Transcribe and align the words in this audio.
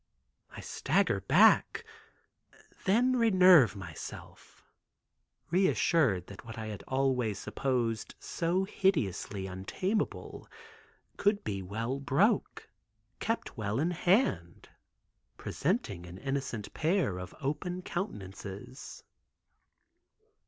I 0.49 0.61
stagger 0.61 1.19
back, 1.21 1.85
then 2.85 3.13
renerve 3.17 3.75
myself, 3.75 4.63
reassured 5.51 6.25
that 6.25 6.43
what 6.43 6.57
I 6.57 6.69
had 6.69 6.83
always 6.87 7.37
supposed 7.37 8.15
so 8.19 8.63
hideously 8.63 9.45
untamable 9.45 10.47
could 11.17 11.43
be 11.43 11.61
well 11.61 11.99
broke, 11.99 12.67
kept 13.19 13.57
well 13.59 13.79
in 13.79 13.91
hand, 13.91 14.69
presenting 15.37 16.07
an 16.07 16.17
innocent 16.17 16.73
pair 16.73 17.19
of 17.19 17.35
open 17.39 17.83
countenances. 17.83 19.03